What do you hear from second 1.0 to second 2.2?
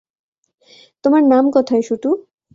তোমার নাম কোথায়, শুটু?